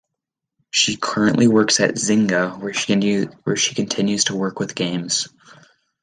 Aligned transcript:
She 0.71 0.97
currently 0.97 1.47
works 1.47 1.79
at 1.79 1.93
Zynga, 1.93 2.59
where 2.59 2.73
she 3.55 3.75
continues 3.75 4.23
to 4.23 4.35
work 4.35 4.57
with 4.59 4.73
games. 4.73 5.27